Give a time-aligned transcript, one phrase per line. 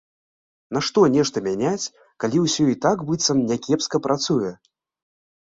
[0.77, 1.91] Нашто нешта мяняць,
[2.23, 4.51] калі ўсё і так, быццам, някепска працуе?